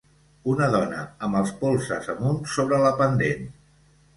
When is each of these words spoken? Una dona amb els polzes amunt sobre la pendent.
Una 0.53 0.69
dona 0.75 1.03
amb 1.27 1.37
els 1.41 1.53
polzes 1.61 2.09
amunt 2.15 2.41
sobre 2.55 2.81
la 2.87 2.93
pendent. 3.03 3.47